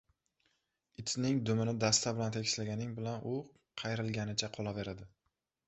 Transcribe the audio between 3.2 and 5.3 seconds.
u qayrilganicha qolaveradi.